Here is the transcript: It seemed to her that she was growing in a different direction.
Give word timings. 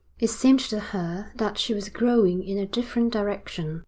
It 0.17 0.31
seemed 0.31 0.61
to 0.61 0.79
her 0.79 1.31
that 1.35 1.59
she 1.59 1.75
was 1.75 1.87
growing 1.89 2.43
in 2.43 2.57
a 2.57 2.65
different 2.65 3.13
direction. 3.13 3.79